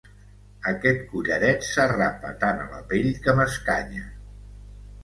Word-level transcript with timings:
Aquest 0.71 1.03
collaret 1.11 1.67
s'arrapa 1.67 2.33
tant 2.45 2.65
a 2.65 2.69
la 2.73 2.83
pell, 2.95 3.09
que 3.29 3.39
m'escanya. 3.43 4.13